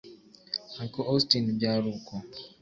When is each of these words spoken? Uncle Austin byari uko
Uncle 0.81 1.05
Austin 1.11 1.45
byari 1.57 1.85
uko 1.95 2.13